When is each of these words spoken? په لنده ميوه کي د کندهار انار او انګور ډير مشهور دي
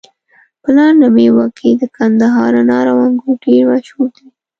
په 0.61 0.69
لنده 0.75 1.07
ميوه 1.15 1.45
کي 1.57 1.69
د 1.81 1.83
کندهار 1.97 2.51
انار 2.61 2.85
او 2.93 2.97
انګور 3.07 3.35
ډير 3.45 3.61
مشهور 3.71 4.07
دي 4.15 4.27